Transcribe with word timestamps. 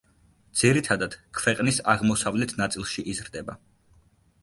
ძირითადად 0.61 1.17
ქვეყნის 1.41 1.79
აღმოსავლეთ 1.95 2.59
ნაწილში 2.65 3.09
იზრდება. 3.15 3.63